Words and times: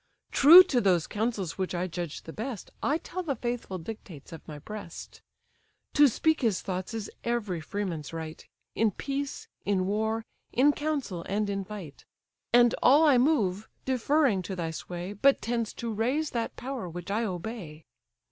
True 0.31 0.63
to 0.63 0.81
those 0.81 1.05
counsels 1.05 1.59
which 1.59 1.75
I 1.75 1.85
judge 1.85 2.23
the 2.23 2.33
best, 2.33 2.71
I 2.81 2.97
tell 2.97 3.21
the 3.21 3.35
faithful 3.35 3.77
dictates 3.77 4.31
of 4.33 4.47
my 4.47 4.57
breast. 4.57 5.21
To 5.93 6.07
speak 6.07 6.41
his 6.41 6.63
thoughts 6.63 6.95
is 6.95 7.11
every 7.23 7.61
freeman's 7.61 8.11
right, 8.11 8.43
In 8.73 8.89
peace, 8.89 9.47
in 9.63 9.85
war, 9.85 10.25
in 10.51 10.71
council, 10.71 11.23
and 11.29 11.51
in 11.51 11.63
fight; 11.63 12.03
And 12.51 12.73
all 12.81 13.03
I 13.03 13.19
move, 13.19 13.69
deferring 13.85 14.41
to 14.41 14.55
thy 14.55 14.71
sway, 14.71 15.13
But 15.13 15.39
tends 15.39 15.71
to 15.75 15.93
raise 15.93 16.31
that 16.31 16.55
power 16.55 16.89
which 16.89 17.11
I 17.11 17.23
obey. 17.23 17.85